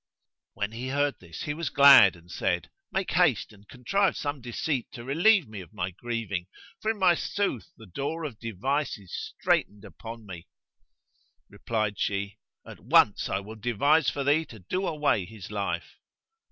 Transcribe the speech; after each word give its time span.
When 0.55 0.71
he 0.71 0.87
heard 0.87 1.19
this, 1.19 1.43
he 1.43 1.53
was 1.53 1.69
glad 1.69 2.15
and 2.15 2.31
said, 2.31 2.71
"Make 2.91 3.11
haste 3.11 3.53
and 3.53 3.67
contrive 3.69 4.17
some 4.17 4.41
deceit 4.41 4.87
to 4.93 5.03
relieve 5.03 5.47
me 5.47 5.61
of 5.61 5.75
my 5.75 5.91
grieving: 5.91 6.47
for 6.81 6.89
in 6.89 6.97
my 6.97 7.13
sooth 7.13 7.71
the 7.77 7.85
door 7.85 8.23
of 8.23 8.39
device 8.39 8.97
is 8.97 9.13
straitened 9.13 9.85
upon 9.85 10.25
me!" 10.25 10.47
Replied 11.51 11.99
she, 11.99 12.39
"At 12.65 12.79
once 12.79 13.29
I 13.29 13.41
will 13.41 13.55
devise 13.57 14.09
for 14.09 14.23
thee 14.23 14.43
to 14.45 14.57
do 14.57 14.87
away 14.87 15.23
his 15.25 15.51
life." 15.51 15.99